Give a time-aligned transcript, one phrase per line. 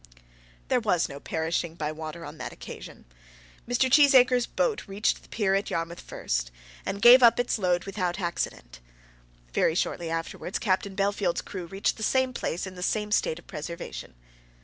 [0.69, 3.05] There was no perishing by water on that occasion.
[3.69, 3.87] Mr.
[3.87, 6.49] Cheesacre's boat reached the pier at Yarmouth first,
[6.87, 8.79] and gave up its load without accident.
[9.53, 13.45] Very shortly afterwards Captain Bellfield's crew reached the same place in the same state of
[13.45, 14.15] preservation.